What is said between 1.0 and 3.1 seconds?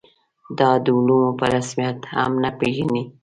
علوم په رسمیت هم نه پېژني.